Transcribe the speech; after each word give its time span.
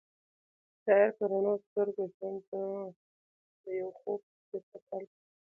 شاعر 0.83 1.09
په 1.17 1.23
رڼو 1.31 1.53
سترګو 1.65 2.03
ژوند 2.15 2.39
ته 2.49 2.59
د 3.61 3.63
یو 3.79 3.89
خوب 3.99 4.19
په 4.29 4.33
څېر 4.49 4.61
کتل. 4.71 5.03